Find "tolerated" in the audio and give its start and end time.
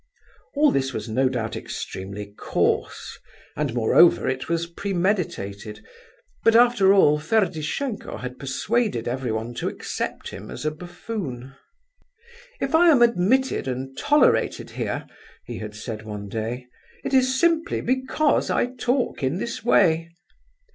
13.95-14.71